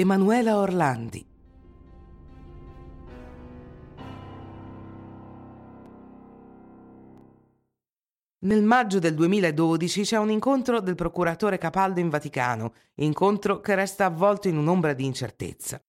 Emanuela 0.00 0.58
Orlandi. 0.58 1.26
Nel 8.42 8.62
maggio 8.62 9.00
del 9.00 9.14
2012 9.14 10.02
c'è 10.02 10.16
un 10.16 10.30
incontro 10.30 10.78
del 10.78 10.94
procuratore 10.94 11.58
Capaldo 11.58 11.98
in 11.98 12.10
Vaticano, 12.10 12.74
incontro 12.94 13.58
che 13.58 13.74
resta 13.74 14.04
avvolto 14.04 14.46
in 14.46 14.56
un'ombra 14.56 14.92
di 14.92 15.04
incertezza. 15.04 15.82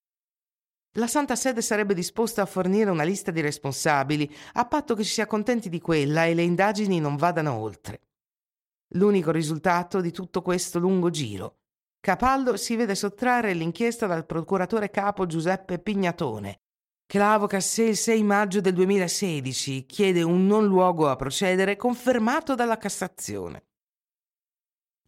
La 0.94 1.06
Santa 1.06 1.36
Sede 1.36 1.62
sarebbe 1.62 1.94
disposta 1.94 2.42
a 2.42 2.46
fornire 2.46 2.90
una 2.90 3.04
lista 3.04 3.30
di 3.30 3.40
responsabili, 3.40 4.28
a 4.54 4.66
patto 4.66 4.96
che 4.96 5.04
si 5.04 5.20
accontenti 5.20 5.68
di 5.68 5.80
quella 5.80 6.24
e 6.24 6.34
le 6.34 6.42
indagini 6.42 6.98
non 6.98 7.14
vadano 7.14 7.52
oltre. 7.52 8.00
L'unico 8.94 9.30
risultato 9.30 10.00
di 10.00 10.10
tutto 10.10 10.42
questo 10.42 10.80
lungo 10.80 11.10
giro 11.10 11.59
Capaldo 12.02 12.56
si 12.56 12.76
vede 12.76 12.94
sottrarre 12.94 13.52
l'inchiesta 13.52 14.06
dal 14.06 14.24
procuratore 14.24 14.88
capo 14.88 15.26
Giuseppe 15.26 15.78
Pignatone, 15.78 16.60
che 17.04 17.18
la 17.18 17.34
avoca 17.34 17.60
sé 17.60 17.82
il 17.84 17.96
6 17.96 18.22
maggio 18.22 18.62
del 18.62 18.72
2016 18.72 19.84
chiede 19.84 20.22
un 20.22 20.46
non 20.46 20.64
luogo 20.64 21.10
a 21.10 21.16
procedere 21.16 21.76
confermato 21.76 22.54
dalla 22.54 22.78
Cassazione. 22.78 23.64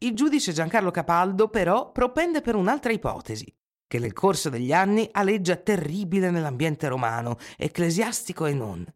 Il 0.01 0.15
giudice 0.15 0.53
Giancarlo 0.53 0.91
Capaldo 0.91 1.49
però 1.49 1.93
propende 1.93 2.43
per 2.43 2.57
un'altra 2.57 2.93
ipotesi, 2.93 3.51
che 3.87 3.99
nel 3.99 4.13
corso 4.13 4.51
degli 4.51 4.75
anni 4.75 5.09
aleggia 5.13 5.57
terribile 5.57 6.31
nell'ambiente 6.31 6.89
romano, 6.89 7.39
ecclesiastico 7.57 8.45
e 8.45 8.53
non. 8.53 8.87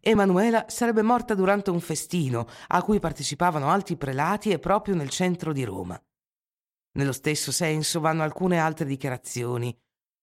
Emanuela 0.00 0.64
sarebbe 0.66 1.02
morta 1.02 1.34
durante 1.34 1.70
un 1.70 1.78
festino 1.78 2.48
a 2.66 2.82
cui 2.82 2.98
partecipavano 2.98 3.70
alti 3.70 3.96
prelati 3.96 4.50
e 4.50 4.58
proprio 4.58 4.96
nel 4.96 5.10
centro 5.10 5.52
di 5.52 5.62
Roma. 5.62 6.02
Nello 6.92 7.12
stesso 7.12 7.52
senso 7.52 8.00
vanno 8.00 8.22
alcune 8.22 8.58
altre 8.58 8.84
dichiarazioni. 8.84 9.74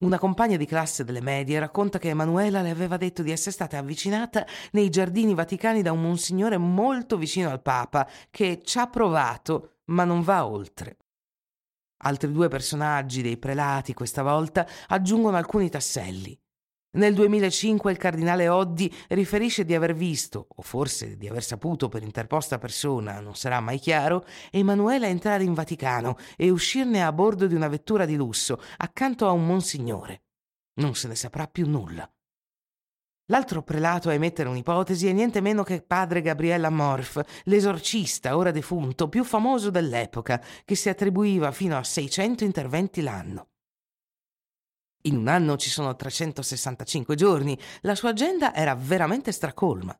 Una 0.05 0.19
compagna 0.19 0.55
di 0.55 0.65
classe 0.65 1.03
delle 1.03 1.21
medie 1.21 1.59
racconta 1.59 1.99
che 1.99 2.09
Emanuela 2.09 2.61
le 2.61 2.69
aveva 2.69 2.95
detto 2.95 3.21
di 3.21 3.31
essere 3.31 3.51
stata 3.51 3.77
avvicinata 3.77 4.45
nei 4.71 4.89
giardini 4.89 5.33
vaticani 5.33 5.81
da 5.81 5.91
un 5.91 6.01
monsignore 6.01 6.57
molto 6.57 7.17
vicino 7.17 7.49
al 7.49 7.61
Papa, 7.61 8.07
che 8.29 8.61
ci 8.63 8.77
ha 8.77 8.87
provato, 8.87 9.79
ma 9.85 10.03
non 10.05 10.21
va 10.21 10.45
oltre. 10.45 10.97
Altri 12.03 12.31
due 12.31 12.47
personaggi 12.47 13.21
dei 13.21 13.37
prelati, 13.37 13.93
questa 13.93 14.23
volta, 14.23 14.65
aggiungono 14.87 15.35
alcuni 15.35 15.69
tasselli. 15.69 16.39
Nel 16.91 17.13
2005 17.13 17.91
il 17.91 17.99
cardinale 17.99 18.47
Oddi 18.47 18.91
riferisce 19.09 19.63
di 19.63 19.75
aver 19.75 19.93
visto, 19.93 20.47
o 20.55 20.63
forse 20.63 21.17
di 21.17 21.27
aver 21.27 21.43
saputo 21.43 21.87
per 21.87 22.01
interposta 22.01 22.57
persona, 22.57 23.19
non 23.19 23.35
sarà 23.35 23.59
mai 23.59 23.77
chiaro, 23.77 24.25
Emanuela 24.49 25.05
entrare 25.05 25.43
in 25.43 25.53
Vaticano 25.53 26.17
e 26.35 26.49
uscirne 26.49 27.03
a 27.03 27.11
bordo 27.11 27.45
di 27.45 27.53
una 27.53 27.67
vettura 27.67 28.05
di 28.05 28.15
lusso, 28.15 28.59
accanto 28.77 29.27
a 29.27 29.31
un 29.31 29.45
monsignore. 29.45 30.23
Non 30.79 30.95
se 30.95 31.07
ne 31.07 31.13
saprà 31.13 31.45
più 31.45 31.69
nulla. 31.69 32.11
L'altro 33.27 33.61
prelato 33.61 34.09
a 34.09 34.13
emettere 34.13 34.49
un'ipotesi 34.49 35.07
è 35.07 35.11
niente 35.11 35.41
meno 35.41 35.61
che 35.61 35.83
padre 35.83 36.21
Gabriella 36.21 36.71
Morf, 36.71 37.21
l'esorcista, 37.43 38.35
ora 38.35 38.49
defunto, 38.49 39.09
più 39.09 39.23
famoso 39.23 39.69
dell'epoca, 39.69 40.43
che 40.65 40.73
si 40.73 40.89
attribuiva 40.89 41.51
fino 41.51 41.77
a 41.77 41.83
600 41.83 42.43
interventi 42.43 43.01
l'anno. 43.01 43.48
In 45.09 45.17
un 45.17 45.27
anno 45.27 45.57
ci 45.57 45.71
sono 45.71 45.95
365 45.95 47.15
giorni, 47.15 47.57
la 47.81 47.95
sua 47.95 48.09
agenda 48.09 48.53
era 48.53 48.75
veramente 48.75 49.31
stracolma. 49.31 49.95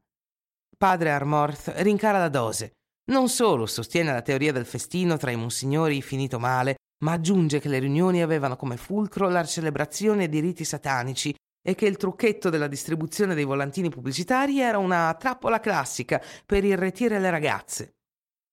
Padre 0.78 1.10
Armorth 1.10 1.74
rincara 1.78 2.20
la 2.20 2.30
dose. 2.30 2.74
Non 3.10 3.28
solo 3.28 3.66
sostiene 3.66 4.14
la 4.14 4.22
teoria 4.22 4.52
del 4.52 4.68
festino 4.68 5.18
tra 5.18 5.32
i 5.32 5.36
monsignori 5.36 6.04
finito 6.04 6.38
male, 6.38 6.76
ma 7.04 7.14
aggiunge 7.14 7.60
che 7.60 7.70
le 7.70 7.80
riunioni 7.80 8.22
avevano 8.22 8.56
come 8.56 8.78
fulcro 8.78 9.30
la 9.30 9.44
celebrazione 9.46 10.30
di 10.30 10.40
riti 10.42 10.64
satanici 10.64 11.34
e 11.68 11.73
che 11.73 11.88
il 11.88 11.98
trucchetto 11.98 12.52
della 12.52 12.68
distribuzione 12.68 13.34
dei 13.34 13.46
volantini 13.46 13.90
pubblicitari 13.90 14.60
era 14.60 14.78
una 14.78 15.16
trappola 15.16 15.60
classica 15.60 16.22
per 16.45 16.64
irretire 16.64 17.17
le 17.17 17.32
ragazze. 17.32 17.95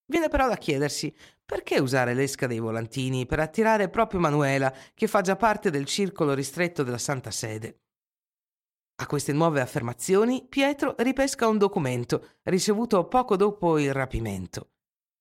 Viene 0.07 0.29
però 0.29 0.49
da 0.49 0.57
chiedersi 0.57 1.15
perché 1.45 1.79
usare 1.79 2.15
l'esca 2.15 2.47
dei 2.47 2.61
volantini 2.61 3.27
per 3.27 3.41
attirare 3.41 3.89
proprio 3.89 4.21
Manuela, 4.21 4.73
che 4.95 5.07
fa 5.07 5.21
già 5.21 5.37
parte 5.37 5.71
del 5.71 5.85
circolo 5.85 6.33
ristretto 6.33 6.83
della 6.83 6.99
Santa 6.99 7.31
Sede? 7.31 7.81
A 8.99 9.07
queste 9.07 9.33
nuove 9.33 9.61
affermazioni 9.61 10.47
Pietro 10.49 10.95
ripesca 10.99 11.47
un 11.49 11.59
documento 11.59 12.37
ricevuto 12.45 13.07
poco 13.09 13.37
dopo 13.37 13.79
il 13.79 13.93
rapimento. 13.93 14.71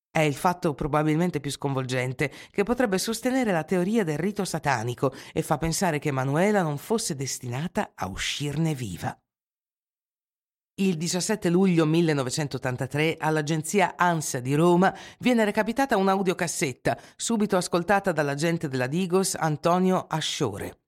È 0.09 0.22
il 0.22 0.35
fatto 0.35 0.73
probabilmente 0.73 1.41
più 1.41 1.52
sconvolgente 1.52 2.31
che 2.50 2.63
potrebbe 2.63 2.97
sostenere 2.97 3.52
la 3.52 3.66
teoria 3.66 4.06
del 4.06 4.17
rito 4.17 4.46
satanico 4.46 5.13
e 5.34 5.41
fa 5.41 5.57
pensare 5.57 6.00
che 6.00 6.12
Manuela 6.12 6.62
non 6.62 6.78
fosse 6.78 7.16
destinata 7.16 7.91
a 7.94 8.07
uscirne 8.07 8.73
viva. 8.73 9.19
Il 10.78 10.97
17 10.97 11.50
luglio 11.50 11.86
1983 11.86 13.16
all'agenzia 13.18 13.96
ANSA 13.96 14.41
di 14.41 14.56
Roma 14.56 14.94
viene 15.19 15.46
recapitata 15.46 15.96
un'audiocassetta, 15.96 17.00
subito 17.16 17.56
ascoltata 17.56 18.12
dall'agente 18.12 18.68
della 18.68 18.88
Digos 18.88 19.35
Antonio 19.35 20.06
Asciore. 20.06 20.81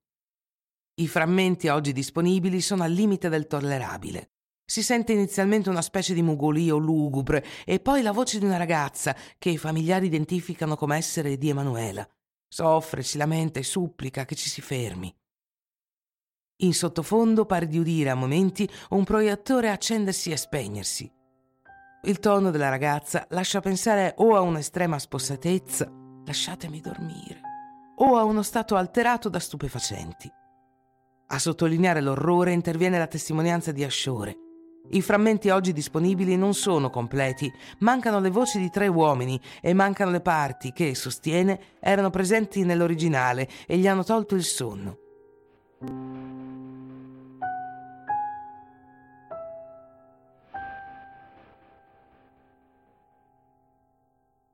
I 0.96 1.08
frammenti 1.08 1.68
oggi 1.68 1.92
disponibili 1.92 2.60
sono 2.60 2.82
al 2.82 2.92
limite 2.92 3.30
del 3.30 3.46
tollerabile. 3.46 4.32
Si 4.62 4.82
sente 4.82 5.14
inizialmente 5.14 5.70
una 5.70 5.80
specie 5.80 6.12
di 6.12 6.20
mugolio 6.20 6.76
lugubre 6.76 7.42
e 7.64 7.80
poi 7.80 8.02
la 8.02 8.12
voce 8.12 8.38
di 8.38 8.44
una 8.44 8.58
ragazza 8.58 9.16
che 9.38 9.48
i 9.48 9.56
familiari 9.56 10.04
identificano 10.04 10.76
come 10.76 10.98
essere 10.98 11.38
di 11.38 11.48
Emanuela. 11.48 12.06
Soffre, 12.46 13.02
si 13.02 13.16
lamenta 13.16 13.58
e 13.58 13.62
supplica 13.62 14.26
che 14.26 14.34
ci 14.34 14.50
si 14.50 14.60
fermi. 14.60 15.17
In 16.62 16.74
sottofondo 16.74 17.46
pare 17.46 17.68
di 17.68 17.78
udire 17.78 18.10
a 18.10 18.16
momenti 18.16 18.68
un 18.90 19.04
proiettore 19.04 19.70
accendersi 19.70 20.32
e 20.32 20.36
spegnersi. 20.36 21.08
Il 22.02 22.18
tono 22.18 22.50
della 22.50 22.68
ragazza 22.68 23.26
lascia 23.30 23.60
pensare 23.60 24.14
o 24.18 24.34
a 24.34 24.40
un'estrema 24.40 24.98
spossatezza, 24.98 25.88
lasciatemi 26.24 26.80
dormire, 26.80 27.40
o 27.98 28.16
a 28.16 28.24
uno 28.24 28.42
stato 28.42 28.74
alterato 28.74 29.28
da 29.28 29.38
stupefacenti. 29.38 30.28
A 31.28 31.38
sottolineare 31.38 32.00
l'orrore 32.00 32.50
interviene 32.50 32.98
la 32.98 33.06
testimonianza 33.06 33.70
di 33.70 33.84
Asciore. 33.84 34.36
I 34.90 35.00
frammenti 35.00 35.50
oggi 35.50 35.72
disponibili 35.72 36.36
non 36.36 36.54
sono 36.54 36.90
completi, 36.90 37.52
mancano 37.80 38.18
le 38.18 38.30
voci 38.30 38.58
di 38.58 38.68
tre 38.68 38.88
uomini 38.88 39.40
e 39.60 39.74
mancano 39.74 40.10
le 40.10 40.22
parti 40.22 40.72
che, 40.72 40.96
sostiene, 40.96 41.76
erano 41.78 42.10
presenti 42.10 42.64
nell'originale 42.64 43.48
e 43.64 43.76
gli 43.76 43.86
hanno 43.86 44.02
tolto 44.02 44.34
il 44.34 44.42
sonno. 44.42 45.06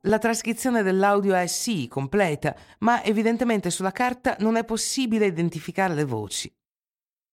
La 0.06 0.18
trascrizione 0.18 0.82
dell'audio 0.82 1.34
è 1.34 1.46
sì 1.46 1.88
completa, 1.88 2.54
ma 2.80 3.02
evidentemente 3.02 3.70
sulla 3.70 3.90
carta 3.90 4.36
non 4.40 4.56
è 4.56 4.64
possibile 4.64 5.26
identificare 5.26 5.94
le 5.94 6.04
voci. 6.04 6.52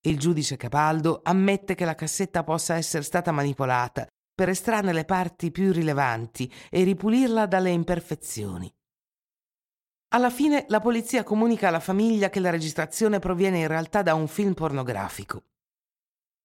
Il 0.03 0.17
giudice 0.17 0.55
Capaldo 0.55 1.19
ammette 1.23 1.75
che 1.75 1.83
la 1.83 1.95
cassetta 1.95 2.43
possa 2.43 2.75
essere 2.75 3.03
stata 3.03 3.31
manipolata 3.31 4.07
per 4.33 4.47
estrarne 4.47 4.93
le 4.93 5.03
parti 5.03 5.51
più 5.51 5.73
rilevanti 5.73 6.51
e 6.69 6.83
ripulirla 6.83 7.45
dalle 7.45 7.71
imperfezioni. 7.71 8.73
Alla 10.13 10.29
fine 10.29 10.65
la 10.67 10.81
polizia 10.81 11.23
comunica 11.23 11.69
alla 11.69 11.79
famiglia 11.79 12.29
che 12.29 12.41
la 12.41 12.49
registrazione 12.49 13.19
proviene 13.19 13.59
in 13.59 13.67
realtà 13.67 14.01
da 14.01 14.13
un 14.13 14.27
film 14.27 14.53
pornografico. 14.53 15.43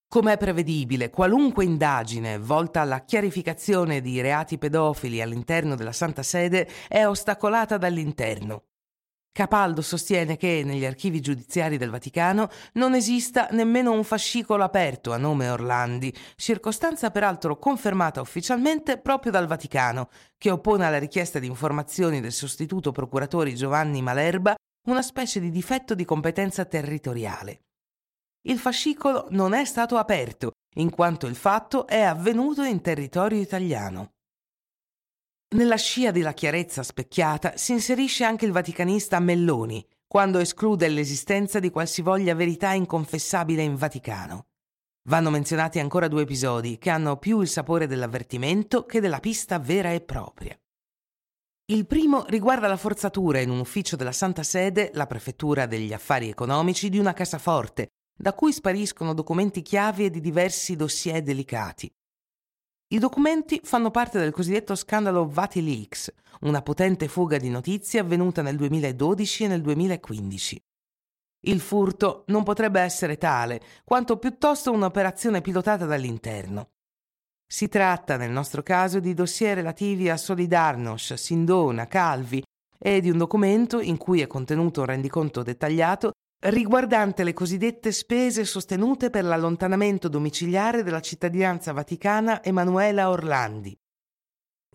Come 0.07 0.31
è 0.31 0.37
prevedibile, 0.37 1.09
qualunque 1.09 1.65
indagine 1.65 2.39
volta 2.39 2.79
alla 2.79 3.03
chiarificazione 3.03 3.99
di 3.99 4.21
reati 4.21 4.57
pedofili 4.57 5.21
all'interno 5.21 5.75
della 5.75 5.91
Santa 5.91 6.23
Sede 6.23 6.65
è 6.87 7.05
ostacolata 7.05 7.77
dall'interno. 7.77 8.66
Capaldo 9.31 9.81
sostiene 9.81 10.35
che 10.35 10.63
negli 10.65 10.85
archivi 10.85 11.21
giudiziari 11.21 11.77
del 11.77 11.89
Vaticano 11.89 12.49
non 12.73 12.95
esista 12.95 13.47
nemmeno 13.51 13.91
un 13.91 14.03
fascicolo 14.03 14.63
aperto 14.63 15.13
a 15.13 15.17
nome 15.17 15.49
Orlandi, 15.49 16.13
circostanza 16.35 17.11
peraltro 17.11 17.57
confermata 17.57 18.21
ufficialmente 18.21 18.97
proprio 18.97 19.31
dal 19.31 19.47
Vaticano, 19.47 20.09
che 20.37 20.49
oppone 20.49 20.85
alla 20.85 20.99
richiesta 20.99 21.39
di 21.39 21.47
informazioni 21.47 22.19
del 22.19 22.31
sostituto 22.31 22.91
procuratore 22.91 23.53
Giovanni 23.53 24.01
Malerba 24.01 24.55
una 24.87 25.01
specie 25.01 25.39
di 25.39 25.51
difetto 25.51 25.93
di 25.93 26.05
competenza 26.05 26.65
territoriale 26.65 27.61
il 28.47 28.59
fascicolo 28.59 29.27
non 29.31 29.53
è 29.53 29.65
stato 29.65 29.97
aperto, 29.97 30.51
in 30.75 30.89
quanto 30.89 31.27
il 31.27 31.35
fatto 31.35 31.85
è 31.85 32.01
avvenuto 32.01 32.63
in 32.63 32.81
territorio 32.81 33.41
italiano. 33.41 34.11
Nella 35.55 35.77
scia 35.77 36.11
della 36.11 36.33
chiarezza 36.33 36.83
specchiata 36.83 37.55
si 37.55 37.71
inserisce 37.71 38.25
anche 38.25 38.45
il 38.45 38.51
vaticanista 38.51 39.17
Melloni, 39.21 39.85
quando 40.05 40.39
esclude 40.39 40.89
l'esistenza 40.89 41.59
di 41.59 41.69
qualsivoglia 41.69 42.35
verità 42.35 42.73
inconfessabile 42.73 43.61
in 43.61 43.75
Vaticano. 43.75 44.47
Vanno 45.07 45.29
menzionati 45.29 45.79
ancora 45.79 46.09
due 46.09 46.23
episodi 46.23 46.77
che 46.77 46.89
hanno 46.89 47.15
più 47.15 47.39
il 47.39 47.47
sapore 47.47 47.87
dell'avvertimento 47.87 48.85
che 48.85 48.99
della 48.99 49.21
pista 49.21 49.57
vera 49.57 49.93
e 49.93 50.01
propria. 50.01 50.59
Il 51.67 51.87
primo 51.87 52.25
riguarda 52.27 52.67
la 52.67 52.75
forzatura 52.75 53.39
in 53.39 53.49
un 53.49 53.59
ufficio 53.59 53.95
della 53.95 54.11
Santa 54.11 54.43
Sede, 54.43 54.91
la 54.95 55.07
Prefettura 55.07 55.65
degli 55.65 55.93
Affari 55.93 56.27
Economici, 56.27 56.89
di 56.89 56.99
una 56.99 57.13
cassaforte, 57.13 57.87
da 58.13 58.33
cui 58.33 58.51
spariscono 58.51 59.13
documenti 59.13 59.61
chiavi 59.61 60.05
e 60.05 60.09
di 60.09 60.19
diversi 60.19 60.75
dossier 60.75 61.21
delicati. 61.21 61.89
I 62.89 62.99
documenti 62.99 63.59
fanno 63.63 63.91
parte 63.91 64.17
del 64.17 64.31
cosiddetto 64.31 64.73
scandalo 64.73 65.27
VatiLeaks, 65.27 66.13
una 66.41 66.61
potente 66.61 67.09
fuga 67.09 67.37
di 67.37 67.49
notizie 67.49 67.99
avvenuta 67.99 68.41
nel 68.41 68.55
2012 68.55 69.43
e 69.43 69.47
nel 69.49 69.61
2015. 69.61 70.63
Il 71.47 71.59
furto 71.59 72.23
non 72.27 72.43
potrebbe 72.43 72.79
essere 72.79 73.17
tale, 73.17 73.61
quanto 73.83 74.17
piuttosto 74.17 74.71
un'operazione 74.71 75.41
pilotata 75.41 75.85
dall'interno. 75.85 76.69
Si 77.45 77.67
tratta, 77.67 78.15
nel 78.15 78.31
nostro 78.31 78.63
caso, 78.63 79.01
di 79.01 79.13
dossier 79.13 79.55
relativi 79.55 80.09
a 80.09 80.15
Solidarnosc, 80.15 81.19
Sindona, 81.19 81.87
Calvi 81.87 82.41
e 82.79 83.01
di 83.01 83.09
un 83.09 83.17
documento 83.17 83.81
in 83.81 83.97
cui 83.97 84.21
è 84.21 84.27
contenuto 84.27 84.79
un 84.79 84.85
rendiconto 84.85 85.43
dettagliato 85.43 86.13
riguardante 86.39 87.23
le 87.23 87.33
cosiddette 87.33 87.91
spese 87.91 88.45
sostenute 88.45 89.09
per 89.09 89.23
l'allontanamento 89.23 90.07
domiciliare 90.07 90.83
della 90.83 91.01
cittadinanza 91.01 91.71
vaticana 91.71 92.43
Emanuela 92.43 93.09
Orlandi. 93.09 93.75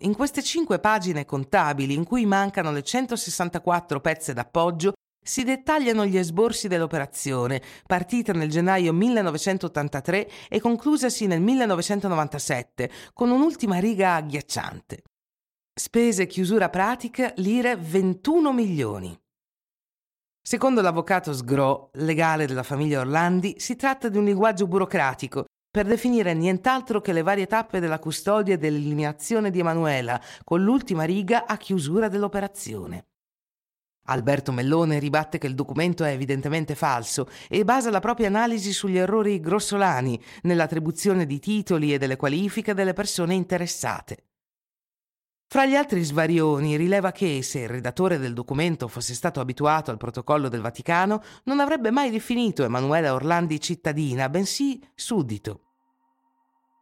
In 0.01 0.15
queste 0.15 0.43
cinque 0.43 0.79
pagine 0.79 1.25
contabili, 1.25 1.93
in 1.93 2.03
cui 2.03 2.25
mancano 2.25 2.71
le 2.71 2.83
164 2.83 4.01
pezze 4.01 4.33
d'appoggio, 4.33 4.93
si 5.23 5.45
dettagliano 5.45 6.05
gli 6.05 6.17
esborsi 6.17 6.67
dell'operazione, 6.67 7.61
partita 7.87 8.33
nel 8.33 8.49
gennaio 8.49 8.91
1983 8.91 10.29
e 10.49 10.59
conclusasi 10.59 11.27
nel 11.27 11.39
1997, 11.39 12.91
con 13.13 13.31
un'ultima 13.31 13.79
riga 13.79 14.15
agghiacciante. 14.15 15.03
Spese 15.73 16.27
chiusura 16.27 16.69
pratica 16.69 17.31
lire 17.37 17.77
21 17.77 18.51
milioni. 18.51 19.17
Secondo 20.45 20.81
l'avvocato 20.81 21.31
Sgro, 21.31 21.89
legale 21.93 22.45
della 22.45 22.63
famiglia 22.63 22.99
Orlandi, 22.99 23.55
si 23.59 23.77
tratta 23.77 24.09
di 24.09 24.17
un 24.17 24.25
linguaggio 24.25 24.67
burocratico 24.67 25.45
per 25.71 25.85
definire 25.85 26.33
nient'altro 26.33 26.99
che 26.99 27.13
le 27.13 27.21
varie 27.21 27.47
tappe 27.47 27.79
della 27.79 27.97
custodia 27.97 28.55
e 28.55 28.57
dell'eliminazione 28.57 29.51
di 29.51 29.59
Emanuela, 29.59 30.21
con 30.43 30.61
l'ultima 30.61 31.05
riga 31.05 31.45
a 31.45 31.55
chiusura 31.55 32.09
dell'operazione. 32.09 33.05
Alberto 34.07 34.51
Mellone 34.51 34.99
ribatte 34.99 35.37
che 35.37 35.47
il 35.47 35.55
documento 35.55 36.03
è 36.03 36.11
evidentemente 36.11 36.75
falso 36.75 37.29
e 37.47 37.63
basa 37.63 37.89
la 37.89 38.01
propria 38.01 38.27
analisi 38.27 38.73
sugli 38.73 38.97
errori 38.97 39.39
grossolani 39.39 40.21
nell'attribuzione 40.41 41.25
di 41.25 41.39
titoli 41.39 41.93
e 41.93 41.97
delle 41.97 42.17
qualifiche 42.17 42.73
delle 42.73 42.91
persone 42.91 43.33
interessate. 43.33 44.25
Fra 45.53 45.67
gli 45.67 45.75
altri 45.75 46.01
svarioni 46.01 46.77
rileva 46.77 47.11
che, 47.11 47.43
se 47.43 47.59
il 47.59 47.69
redattore 47.69 48.17
del 48.17 48.33
documento 48.33 48.87
fosse 48.87 49.13
stato 49.13 49.39
abituato 49.39 49.91
al 49.91 49.97
protocollo 49.97 50.49
del 50.49 50.61
Vaticano, 50.61 51.21
non 51.43 51.59
avrebbe 51.59 51.91
mai 51.91 52.09
definito 52.09 52.63
Emanuela 52.63 53.13
Orlandi 53.13 53.61
cittadina, 53.61 54.29
bensì 54.29 54.81
suddito. 54.95 55.59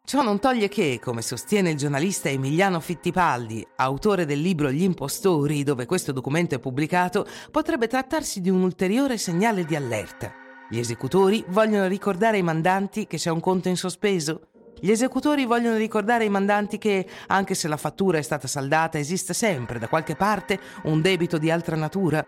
Ciò 0.06 0.22
non 0.22 0.40
toglie 0.40 0.70
che, 0.70 1.02
come 1.04 1.22
sostiene 1.22 1.72
il 1.72 1.78
giornalista 1.78 2.30
Emiliano 2.30 2.80
Fittipaldi, 2.80 3.68
autore 3.76 4.26
del 4.26 4.40
libro 4.40 4.72
Gli 4.72 4.84
impostori, 4.84 5.64
dove 5.64 5.86
questo 5.86 6.14
documento 6.14 6.56
è 6.56 6.60
pubblicato, 6.60 7.28
potrebbe 7.52 7.88
trattarsi 7.88 8.40
di 8.40 8.50
un 8.50 8.62
ulteriore 8.62 9.18
segnale 9.18 9.66
di 9.66 9.76
allerta. 9.76 10.32
Gli 10.70 10.80
esecutori 10.80 11.44
vogliono 11.50 11.88
ricordare 11.88 12.38
ai 12.38 12.44
mandanti 12.44 13.06
che 13.06 13.18
c'è 13.18 13.32
un 13.32 13.42
conto 13.42 13.68
in 13.68 13.76
sospeso? 13.76 14.51
Gli 14.80 14.90
esecutori 14.90 15.46
vogliono 15.46 15.78
ricordare 15.78 16.24
ai 16.24 16.30
mandanti 16.30 16.78
che, 16.78 17.06
anche 17.28 17.54
se 17.54 17.68
la 17.68 17.78
fattura 17.78 18.18
è 18.18 18.22
stata 18.22 18.48
saldata, 18.48 18.98
esiste 18.98 19.34
sempre, 19.34 19.80
da 19.80 19.88
qualche 19.88 20.16
parte, 20.16 20.60
un 20.84 21.02
debito 21.02 21.38
di 21.38 21.52
altra 21.52 21.76
natura? 21.76 22.26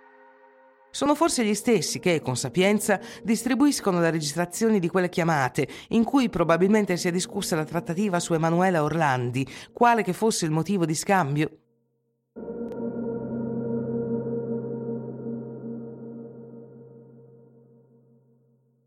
Sono 0.92 1.16
forse 1.16 1.44
gli 1.44 1.56
stessi 1.56 1.98
che, 1.98 2.22
con 2.22 2.38
sapienza, 2.38 3.00
distribuiscono 3.24 4.00
le 4.00 4.12
registrazioni 4.12 4.80
di 4.80 4.90
quelle 4.90 5.10
chiamate, 5.10 5.68
in 5.90 6.04
cui 6.04 6.30
probabilmente 6.30 6.98
si 6.98 7.08
è 7.08 7.12
discussa 7.12 7.56
la 7.56 7.66
trattativa 7.66 8.20
su 8.20 8.36
Emanuela 8.36 8.84
Orlandi, 8.84 9.48
quale 9.72 10.04
che 10.04 10.14
fosse 10.14 10.46
il 10.46 10.52
motivo 10.52 10.86
di 10.86 10.94
scambio. 10.94 11.63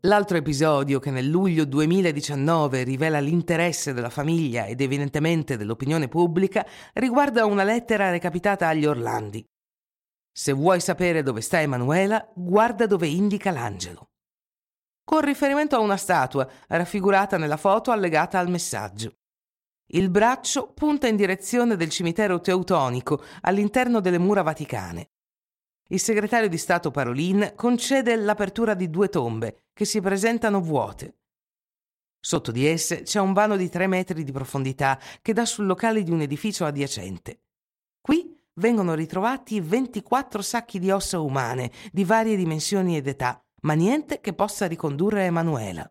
L'altro 0.07 0.37
episodio 0.37 0.99
che 0.99 1.11
nel 1.11 1.27
luglio 1.27 1.65
2019 1.65 2.83
rivela 2.83 3.19
l'interesse 3.19 3.91
della 3.91 4.09
famiglia 4.09 4.65
ed 4.65 4.79
evidentemente 4.79 5.57
dell'opinione 5.57 6.07
pubblica 6.07 6.65
riguarda 6.93 7.43
una 7.43 7.65
lettera 7.65 8.09
recapitata 8.09 8.69
agli 8.69 8.85
Orlandi. 8.85 9.45
Se 10.31 10.53
vuoi 10.53 10.79
sapere 10.79 11.23
dove 11.23 11.41
sta 11.41 11.59
Emanuela, 11.59 12.25
guarda 12.33 12.85
dove 12.85 13.07
indica 13.07 13.51
l'angelo. 13.51 14.11
Con 15.03 15.19
riferimento 15.19 15.75
a 15.75 15.79
una 15.79 15.97
statua 15.97 16.47
raffigurata 16.69 17.37
nella 17.37 17.57
foto 17.57 17.91
allegata 17.91 18.39
al 18.39 18.49
messaggio. 18.49 19.11
Il 19.87 20.09
braccio 20.09 20.71
punta 20.71 21.07
in 21.07 21.17
direzione 21.17 21.75
del 21.75 21.89
cimitero 21.89 22.39
teutonico 22.39 23.21
all'interno 23.41 23.99
delle 23.99 24.19
mura 24.19 24.41
vaticane. 24.41 25.09
Il 25.89 25.99
segretario 25.99 26.49
di 26.49 26.57
Stato 26.57 26.91
Parolin 26.91 27.53
concede 27.55 28.15
l'apertura 28.17 28.73
di 28.73 28.89
due 28.89 29.07
tombe 29.07 29.63
che 29.73 29.85
si 29.85 30.01
presentano 30.01 30.59
vuote. 30.59 31.15
Sotto 32.19 32.51
di 32.51 32.65
esse 32.65 33.03
c'è 33.03 33.19
un 33.19 33.31
vano 33.31 33.55
di 33.55 33.69
tre 33.69 33.87
metri 33.87 34.23
di 34.25 34.31
profondità 34.33 34.99
che 35.21 35.31
dà 35.31 35.45
sul 35.45 35.65
locale 35.65 36.03
di 36.03 36.11
un 36.11 36.19
edificio 36.19 36.65
adiacente. 36.65 37.43
Qui 38.01 38.37
vengono 38.55 38.95
ritrovati 38.95 39.61
24 39.61 40.41
sacchi 40.41 40.79
di 40.79 40.91
ossa 40.91 41.19
umane 41.19 41.71
di 41.91 42.03
varie 42.03 42.35
dimensioni 42.35 42.97
ed 42.97 43.07
età, 43.07 43.41
ma 43.61 43.73
niente 43.73 44.19
che 44.19 44.33
possa 44.33 44.65
ricondurre 44.65 45.23
Emanuela. 45.23 45.89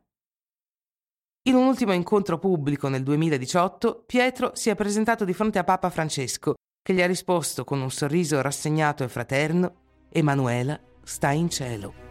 In 1.45 1.55
un 1.55 1.67
ultimo 1.69 1.93
incontro 1.93 2.39
pubblico 2.39 2.89
nel 2.89 3.03
2018, 3.03 4.03
Pietro 4.05 4.51
si 4.55 4.69
è 4.69 4.75
presentato 4.75 5.25
di 5.25 5.33
fronte 5.33 5.59
a 5.59 5.65
Papa 5.65 5.89
Francesco, 5.89 6.55
che 6.83 6.93
gli 6.93 7.01
ha 7.01 7.07
risposto 7.07 7.65
con 7.65 7.81
un 7.81 7.91
sorriso 7.91 8.43
rassegnato 8.43 9.05
e 9.05 9.09
fraterno, 9.09 9.86
Emanuela 10.11 10.81
sta 11.05 11.33
in 11.33 11.49
cielo. 11.49 12.06